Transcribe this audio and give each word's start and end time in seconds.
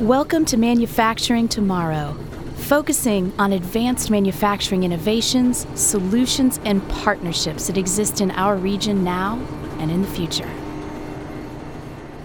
Welcome 0.00 0.44
to 0.46 0.58
Manufacturing 0.58 1.48
Tomorrow, 1.48 2.12
focusing 2.56 3.32
on 3.38 3.54
advanced 3.54 4.10
manufacturing 4.10 4.82
innovations, 4.82 5.66
solutions, 5.74 6.60
and 6.66 6.86
partnerships 6.90 7.68
that 7.68 7.78
exist 7.78 8.20
in 8.20 8.30
our 8.32 8.56
region 8.56 9.04
now 9.04 9.38
and 9.78 9.90
in 9.90 10.02
the 10.02 10.08
future. 10.08 10.50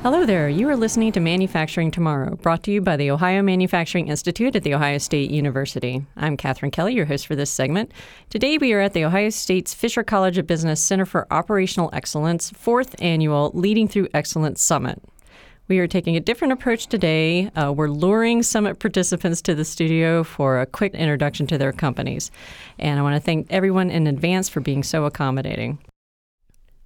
Hello 0.03 0.25
there. 0.25 0.49
You 0.49 0.67
are 0.67 0.75
listening 0.75 1.13
to 1.13 1.21
Manufacturing 1.21 1.91
Tomorrow, 1.91 2.35
brought 2.35 2.63
to 2.63 2.71
you 2.71 2.81
by 2.81 2.97
the 2.97 3.09
Ohio 3.09 3.41
Manufacturing 3.41 4.09
Institute 4.09 4.53
at 4.57 4.63
The 4.63 4.73
Ohio 4.73 4.97
State 4.97 5.31
University. 5.31 6.05
I'm 6.17 6.35
Katherine 6.35 6.71
Kelly, 6.71 6.95
your 6.95 7.05
host 7.05 7.25
for 7.25 7.37
this 7.37 7.51
segment. 7.51 7.93
Today 8.29 8.57
we 8.57 8.73
are 8.73 8.81
at 8.81 8.91
the 8.91 9.05
Ohio 9.05 9.29
State's 9.29 9.73
Fisher 9.73 10.03
College 10.03 10.37
of 10.37 10.45
Business 10.45 10.83
Center 10.83 11.05
for 11.05 11.25
Operational 11.31 11.89
Excellence, 11.93 12.49
fourth 12.49 13.01
annual 13.01 13.49
Leading 13.53 13.87
Through 13.87 14.09
Excellence 14.13 14.61
Summit. 14.61 15.01
We 15.71 15.79
are 15.79 15.87
taking 15.87 16.17
a 16.17 16.19
different 16.19 16.51
approach 16.51 16.87
today. 16.87 17.45
Uh, 17.55 17.71
we're 17.71 17.87
luring 17.87 18.43
summit 18.43 18.79
participants 18.79 19.41
to 19.43 19.55
the 19.55 19.63
studio 19.63 20.21
for 20.21 20.59
a 20.59 20.65
quick 20.65 20.93
introduction 20.93 21.47
to 21.47 21.57
their 21.57 21.71
companies. 21.71 22.29
And 22.77 22.99
I 22.99 23.01
want 23.03 23.15
to 23.15 23.21
thank 23.21 23.47
everyone 23.49 23.89
in 23.89 24.05
advance 24.05 24.49
for 24.49 24.59
being 24.59 24.83
so 24.83 25.05
accommodating. 25.05 25.79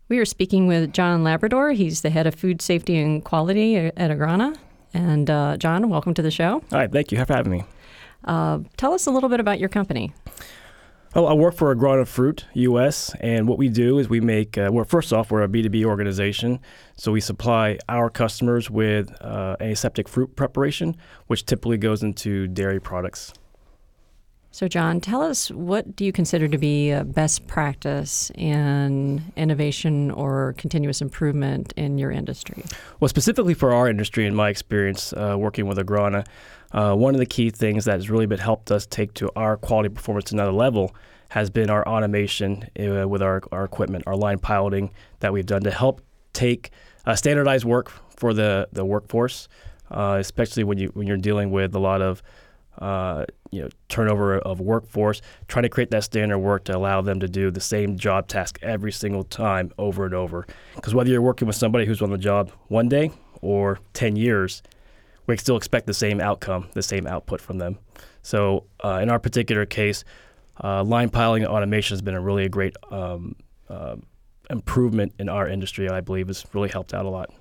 We 0.08 0.20
are 0.20 0.26
speaking 0.26 0.68
with 0.68 0.94
John 0.94 1.24
Labrador. 1.24 1.72
He's 1.72 2.04
the 2.04 2.12
head 2.12 2.28
of 2.28 2.36
food 2.36 2.62
safety 2.62 2.96
and 3.00 3.26
quality 3.26 3.76
at 3.76 3.96
Agrana. 3.96 4.56
And 4.94 5.32
uh, 5.32 5.58
John, 5.58 5.90
welcome 5.90 6.14
to 6.14 6.22
the 6.22 6.30
show. 6.30 6.62
Hi, 6.70 6.86
thank 6.86 7.12
you 7.12 7.26
for 7.26 7.34
having 7.34 7.54
me. 7.54 7.64
Uh, 8.24 8.60
tell 8.78 8.94
us 8.94 9.08
a 9.08 9.12
little 9.12 9.30
bit 9.30 9.40
about 9.40 9.58
your 9.58 9.70
company. 9.70 10.14
Oh, 11.18 11.28
I 11.28 11.34
work 11.34 11.56
for 11.56 11.74
Agrana 11.74 12.06
Fruit 12.06 12.46
US, 12.56 13.16
and 13.22 13.48
what 13.48 13.58
we 13.58 13.70
do 13.70 14.00
is 14.00 14.10
we 14.10 14.20
make. 14.20 14.58
Uh, 14.58 14.70
well, 14.70 14.84
first 14.84 15.14
off, 15.14 15.32
we're 15.32 15.44
a 15.44 15.48
B 15.48 15.62
two 15.62 15.70
B 15.70 15.86
organization, 15.86 16.60
so 16.98 17.14
we 17.14 17.22
supply 17.22 17.80
our 17.88 18.10
customers 18.10 18.70
with 18.70 19.16
uh, 19.22 19.56
aseptic 19.62 20.10
fruit 20.10 20.36
preparation, 20.36 20.98
which 21.28 21.46
typically 21.46 21.78
goes 21.78 22.04
into 22.04 22.48
dairy 22.48 22.82
products. 22.82 23.32
So, 24.56 24.70
John, 24.70 25.02
tell 25.02 25.22
us 25.22 25.52
what 25.52 25.98
do 25.98 26.06
you 26.06 26.14
consider 26.14 26.48
to 26.48 26.58
be 26.58 26.90
a 26.90 27.04
best 27.04 27.46
practice 27.46 28.32
in 28.36 29.22
innovation 29.36 30.12
or 30.12 30.56
continuous 30.58 31.02
improvement 31.02 31.74
in 31.76 31.98
your 31.98 32.10
industry? 32.10 32.64
Well, 33.02 33.10
specifically 33.10 33.54
for 33.54 33.74
our 33.74 33.90
industry, 33.90 34.26
in 34.26 34.34
my 34.34 34.48
experience 34.48 35.12
uh, 35.12 35.36
working 35.38 35.68
with 35.68 35.78
Agrana, 35.78 36.26
uh, 36.72 36.96
one 36.96 37.14
of 37.14 37.20
the 37.20 37.26
key 37.26 37.50
things 37.50 37.84
that 37.84 37.96
has 37.96 38.10
really 38.10 38.28
been 38.28 38.40
helped 38.40 38.72
us 38.72 38.86
take 38.86 39.14
to 39.16 39.30
our 39.36 39.58
quality 39.58 39.90
performance 39.90 40.30
to 40.30 40.36
another 40.36 40.54
level 40.54 40.96
has 41.28 41.50
been 41.50 41.70
our 41.70 41.86
automation 41.86 42.64
uh, 42.80 43.06
with 43.06 43.22
our, 43.22 43.42
our 43.52 43.66
equipment, 43.66 44.06
our 44.08 44.16
line 44.16 44.40
piloting 44.40 44.90
that 45.20 45.34
we've 45.34 45.46
done 45.46 45.64
to 45.64 45.72
help 45.72 46.00
take 46.32 46.72
uh, 47.06 47.14
standardized 47.14 47.66
work 47.66 47.92
for 48.16 48.34
the, 48.34 48.70
the 48.72 48.86
workforce, 48.86 49.50
uh, 49.92 50.16
especially 50.18 50.64
when, 50.64 50.78
you, 50.78 50.88
when 50.94 51.08
you're 51.08 51.18
dealing 51.18 51.52
with 51.52 51.76
a 51.76 51.80
lot 51.80 52.02
of 52.02 52.24
uh, 52.80 53.26
you 53.52 53.62
know 53.62 53.70
turnover 53.90 54.38
of 54.40 54.60
workforce, 54.60 55.22
trying 55.48 55.64
to 55.64 55.70
create 55.70 55.92
that 55.92 56.04
standard 56.04 56.40
work 56.40 56.66
to 56.66 56.76
allow 56.76 57.02
them 57.02 57.20
to 57.20 57.28
do 57.28 57.52
the 57.52 57.62
same 57.62 57.98
job 57.98 58.28
task 58.28 58.60
every 58.62 58.92
single 58.92 59.24
time 59.24 59.72
over 59.78 60.06
and 60.06 60.14
over. 60.14 60.46
Because 60.76 60.94
whether 60.94 61.10
you're 61.10 61.22
working 61.22 61.48
with 61.48 61.56
somebody 61.56 61.86
who's 61.86 62.02
on 62.02 62.12
the 62.12 62.18
job 62.18 62.52
one 62.68 62.90
day 62.90 63.12
or 63.42 63.80
10 63.94 64.16
years, 64.16 64.62
we 65.28 65.38
still 65.38 65.58
expect 65.58 65.88
the 65.88 65.94
same 65.94 66.20
outcome, 66.20 66.68
the 66.74 66.84
same 66.84 67.08
output 67.08 67.42
from 67.42 67.58
them. 67.58 67.78
So 68.22 68.66
uh, 68.84 69.00
in 69.02 69.10
our 69.10 69.20
particular 69.20 69.66
case, 69.66 70.04
uh, 70.64 70.84
line 70.84 71.10
piling 71.10 71.46
automation 71.46 71.94
has 71.94 72.02
been 72.02 72.16
a 72.16 72.22
really 72.22 72.48
great 72.50 72.76
um, 72.92 73.36
uh, 73.70 73.98
improvement 74.50 75.14
in 75.20 75.30
our 75.30 75.48
industry. 75.48 75.90
I 75.90 76.02
believe 76.02 76.28
has 76.28 76.46
really 76.54 76.70
helped 76.70 76.94
out 76.94 77.06
a 77.06 77.10
lot. 77.10 77.32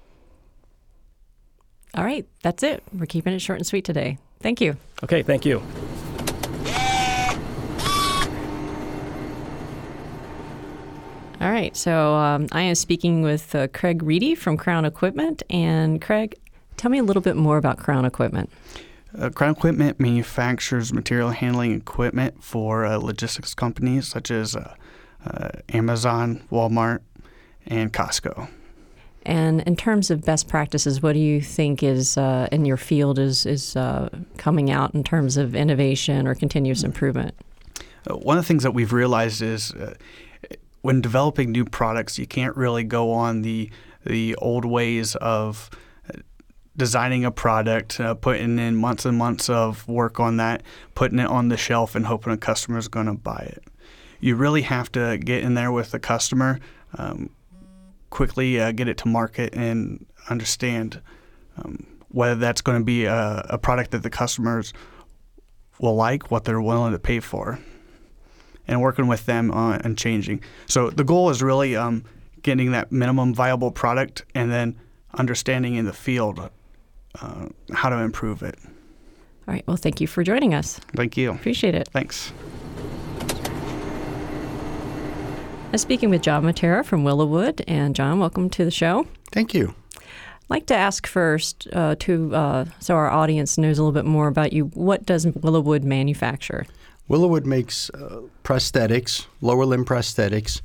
All 1.94 2.04
right, 2.04 2.26
that's 2.42 2.62
it. 2.62 2.82
We're 2.92 3.06
keeping 3.06 3.32
it 3.32 3.38
short 3.38 3.58
and 3.58 3.66
sweet 3.66 3.84
today. 3.84 4.18
Thank 4.44 4.60
you. 4.60 4.76
Okay, 5.02 5.22
thank 5.22 5.46
you. 5.46 5.62
All 11.40 11.50
right, 11.50 11.74
so 11.74 12.12
um, 12.12 12.48
I 12.52 12.60
am 12.60 12.74
speaking 12.74 13.22
with 13.22 13.54
uh, 13.54 13.68
Craig 13.68 14.02
Reedy 14.02 14.34
from 14.34 14.58
Crown 14.58 14.84
Equipment. 14.84 15.42
And 15.48 16.02
Craig, 16.02 16.38
tell 16.76 16.90
me 16.90 16.98
a 16.98 17.02
little 17.02 17.22
bit 17.22 17.36
more 17.36 17.56
about 17.56 17.78
Crown 17.78 18.04
Equipment. 18.04 18.50
Uh, 19.18 19.30
Crown 19.30 19.52
Equipment 19.52 19.98
manufactures 19.98 20.92
material 20.92 21.30
handling 21.30 21.72
equipment 21.72 22.44
for 22.44 22.84
uh, 22.84 22.98
logistics 22.98 23.54
companies 23.54 24.06
such 24.08 24.30
as 24.30 24.54
uh, 24.54 24.74
uh, 25.24 25.48
Amazon, 25.70 26.46
Walmart, 26.52 26.98
and 27.66 27.94
Costco. 27.94 28.50
And 29.26 29.62
in 29.62 29.74
terms 29.74 30.10
of 30.10 30.24
best 30.24 30.48
practices, 30.48 31.02
what 31.02 31.14
do 31.14 31.18
you 31.18 31.40
think 31.40 31.82
is 31.82 32.18
uh, 32.18 32.48
in 32.52 32.64
your 32.64 32.76
field 32.76 33.18
is 33.18 33.46
is 33.46 33.74
uh, 33.74 34.10
coming 34.36 34.70
out 34.70 34.94
in 34.94 35.02
terms 35.02 35.36
of 35.36 35.54
innovation 35.54 36.26
or 36.26 36.34
continuous 36.34 36.82
improvement? 36.82 37.34
Uh, 38.08 38.16
one 38.16 38.36
of 38.36 38.44
the 38.44 38.48
things 38.48 38.62
that 38.62 38.72
we've 38.72 38.92
realized 38.92 39.40
is 39.40 39.72
uh, 39.72 39.94
when 40.82 41.00
developing 41.00 41.52
new 41.52 41.64
products, 41.64 42.18
you 42.18 42.26
can't 42.26 42.54
really 42.56 42.84
go 42.84 43.12
on 43.12 43.42
the 43.42 43.70
the 44.04 44.34
old 44.36 44.66
ways 44.66 45.16
of 45.16 45.70
uh, 46.10 46.18
designing 46.76 47.24
a 47.24 47.30
product, 47.30 47.98
uh, 48.00 48.12
putting 48.12 48.58
in 48.58 48.76
months 48.76 49.06
and 49.06 49.16
months 49.16 49.48
of 49.48 49.88
work 49.88 50.20
on 50.20 50.36
that, 50.36 50.62
putting 50.94 51.18
it 51.18 51.26
on 51.26 51.48
the 51.48 51.56
shelf, 51.56 51.94
and 51.94 52.04
hoping 52.04 52.32
a 52.32 52.36
customer 52.36 52.76
is 52.76 52.88
going 52.88 53.06
to 53.06 53.14
buy 53.14 53.48
it. 53.50 53.64
You 54.20 54.36
really 54.36 54.62
have 54.62 54.92
to 54.92 55.16
get 55.16 55.42
in 55.42 55.54
there 55.54 55.72
with 55.72 55.92
the 55.92 55.98
customer. 55.98 56.60
Um, 56.98 57.30
quickly 58.14 58.60
uh, 58.60 58.70
get 58.70 58.88
it 58.88 58.96
to 58.96 59.08
market 59.08 59.52
and 59.54 60.06
understand 60.30 61.02
um, 61.58 61.84
whether 62.08 62.36
that's 62.36 62.60
going 62.60 62.78
to 62.78 62.84
be 62.84 63.04
a, 63.06 63.44
a, 63.50 63.58
product 63.58 63.90
that 63.90 64.04
the 64.04 64.10
customers 64.10 64.72
will 65.80 65.96
like, 65.96 66.30
what 66.30 66.44
they're 66.44 66.60
willing 66.60 66.92
to 66.92 66.98
pay 66.98 67.18
for, 67.18 67.58
and 68.68 68.80
working 68.80 69.08
with 69.08 69.26
them 69.26 69.50
on 69.50 69.80
and 69.82 69.98
changing. 69.98 70.40
So 70.66 70.90
the 70.90 71.02
goal 71.02 71.28
is 71.28 71.42
really 71.42 71.74
um, 71.74 72.04
getting 72.42 72.70
that 72.70 72.92
minimum 72.92 73.34
viable 73.34 73.72
product 73.72 74.24
and 74.34 74.50
then 74.50 74.78
understanding 75.14 75.74
in 75.74 75.84
the 75.84 75.92
field 75.92 76.50
uh, 77.20 77.48
how 77.72 77.88
to 77.88 77.96
improve 77.96 78.44
it. 78.44 78.56
All 79.46 79.54
right. 79.54 79.64
Well, 79.66 79.76
thank 79.76 80.00
you 80.00 80.06
for 80.06 80.22
joining 80.22 80.54
us. 80.54 80.78
Thank 80.94 81.16
you. 81.16 81.32
Appreciate 81.32 81.74
it. 81.74 81.88
Thanks. 81.88 82.32
I'm 85.74 85.78
speaking 85.78 86.08
with 86.08 86.22
John 86.22 86.44
Matera 86.44 86.84
from 86.84 87.02
Willowwood. 87.02 87.64
And 87.66 87.96
John, 87.96 88.20
welcome 88.20 88.48
to 88.50 88.64
the 88.64 88.70
show. 88.70 89.08
Thank 89.32 89.54
you. 89.54 89.74
I'd 89.96 90.02
like 90.48 90.66
to 90.66 90.74
ask 90.76 91.04
first 91.04 91.66
uh, 91.72 91.96
to 91.98 92.32
uh, 92.32 92.64
so 92.78 92.94
our 92.94 93.10
audience 93.10 93.58
knows 93.58 93.76
a 93.78 93.82
little 93.82 93.90
bit 93.90 94.04
more 94.04 94.28
about 94.28 94.52
you. 94.52 94.66
What 94.66 95.04
does 95.04 95.26
Willowwood 95.26 95.82
manufacture? 95.82 96.64
Willowwood 97.10 97.44
makes 97.44 97.90
uh, 97.90 98.20
prosthetics, 98.44 99.26
lower 99.40 99.64
limb 99.64 99.84
prosthetics, 99.84 100.60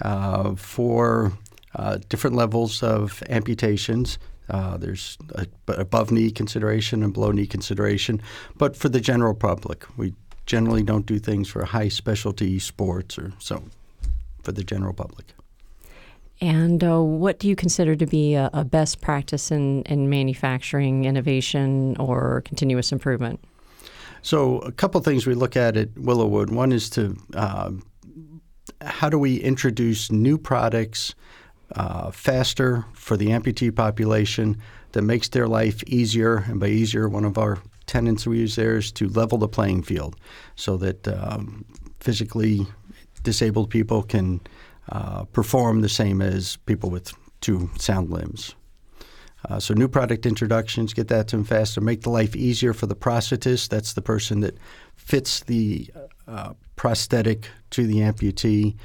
uh, 0.00 0.54
for 0.54 1.34
uh, 1.74 1.98
different 2.08 2.34
levels 2.34 2.82
of 2.82 3.22
amputations. 3.28 4.18
Uh, 4.48 4.78
there's 4.78 5.18
a, 5.34 5.46
above 5.74 6.10
knee 6.10 6.30
consideration 6.30 7.02
and 7.02 7.12
below 7.12 7.32
knee 7.32 7.46
consideration, 7.46 8.18
but 8.56 8.78
for 8.78 8.88
the 8.88 9.00
general 9.02 9.34
public, 9.34 9.84
we 9.98 10.14
generally 10.46 10.82
don't 10.82 11.04
do 11.04 11.18
things 11.18 11.50
for 11.50 11.66
high 11.66 11.88
specialty 11.88 12.58
sports 12.58 13.18
or 13.18 13.30
so 13.38 13.62
for 14.44 14.52
the 14.52 14.62
general 14.62 14.92
public. 14.92 15.34
And 16.40 16.82
uh, 16.82 17.00
what 17.00 17.38
do 17.38 17.48
you 17.48 17.56
consider 17.56 17.96
to 17.96 18.06
be 18.06 18.34
a, 18.34 18.50
a 18.52 18.64
best 18.64 19.00
practice 19.00 19.50
in, 19.50 19.82
in 19.84 20.10
manufacturing 20.10 21.04
innovation 21.04 21.96
or 21.98 22.42
continuous 22.44 22.92
improvement? 22.92 23.40
So, 24.22 24.58
a 24.60 24.72
couple 24.72 25.00
things 25.00 25.26
we 25.26 25.34
look 25.34 25.56
at 25.56 25.76
at 25.76 25.94
Willowwood. 25.94 26.50
One 26.50 26.72
is 26.72 26.88
to 26.90 27.16
uh, 27.34 27.72
how 28.82 29.08
do 29.08 29.18
we 29.18 29.36
introduce 29.36 30.10
new 30.10 30.38
products 30.38 31.14
uh, 31.76 32.10
faster 32.10 32.84
for 32.94 33.16
the 33.16 33.28
amputee 33.28 33.74
population 33.74 34.58
that 34.92 35.02
makes 35.02 35.28
their 35.28 35.46
life 35.46 35.82
easier? 35.84 36.38
And 36.38 36.58
by 36.58 36.68
easier, 36.68 37.08
one 37.08 37.24
of 37.24 37.38
our 37.38 37.58
tenets 37.86 38.26
we 38.26 38.38
use 38.38 38.56
there 38.56 38.76
is 38.76 38.90
to 38.92 39.08
level 39.08 39.38
the 39.38 39.48
playing 39.48 39.82
field 39.82 40.16
so 40.56 40.76
that 40.78 41.06
um, 41.08 41.64
physically 42.00 42.66
disabled 43.24 43.70
people 43.70 44.02
can 44.04 44.40
uh, 44.90 45.24
perform 45.24 45.80
the 45.80 45.88
same 45.88 46.22
as 46.22 46.56
people 46.66 46.90
with 46.90 47.12
two 47.40 47.70
sound 47.78 48.10
limbs. 48.10 48.54
Uh, 49.48 49.60
so 49.60 49.74
new 49.74 49.88
product 49.88 50.24
introductions, 50.24 50.94
get 50.94 51.08
that 51.08 51.28
to 51.28 51.36
them 51.36 51.44
faster, 51.44 51.80
make 51.80 52.02
the 52.02 52.10
life 52.10 52.34
easier 52.34 52.72
for 52.72 52.86
the 52.86 52.96
prosthetist. 52.96 53.68
That's 53.68 53.92
the 53.92 54.00
person 54.00 54.40
that 54.40 54.56
fits 54.96 55.40
the 55.40 55.90
uh, 56.26 56.54
prosthetic 56.76 57.48
to 57.70 57.86
the 57.86 57.96
amputee. 57.96 58.76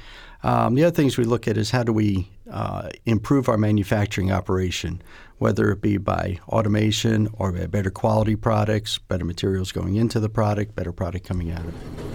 Um, 0.42 0.74
the 0.74 0.84
other 0.84 0.94
things 0.94 1.16
we 1.16 1.24
look 1.24 1.48
at 1.48 1.56
is 1.56 1.70
how 1.70 1.82
do 1.82 1.92
we 1.92 2.30
uh, 2.50 2.88
improve 3.06 3.48
our 3.48 3.56
manufacturing 3.56 4.32
operation, 4.32 5.00
whether 5.38 5.70
it 5.70 5.80
be 5.80 5.96
by 5.96 6.38
automation 6.48 7.28
or 7.34 7.52
by 7.52 7.66
better 7.66 7.90
quality 7.90 8.36
products, 8.36 8.98
better 8.98 9.24
materials 9.24 9.72
going 9.72 9.96
into 9.96 10.20
the 10.20 10.28
product, 10.28 10.74
better 10.74 10.92
product 10.92 11.26
coming 11.26 11.50
out 11.50 11.64
of 11.64 11.68
it. 11.68 12.09